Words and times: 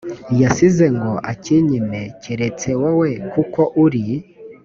yasize 0.41 0.85
ngo 0.97 1.11
akinyime 1.31 2.01
keretse 2.23 2.69
wowe 2.81 3.09
kuko 3.33 3.61
uri 3.83 4.03